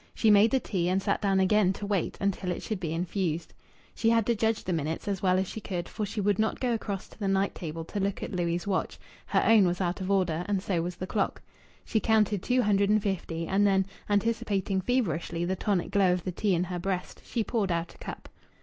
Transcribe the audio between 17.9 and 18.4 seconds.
a cup.